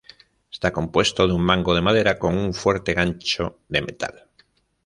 [0.51, 4.27] Está compuesto de un mango de madera con un fuerte gancho de metal.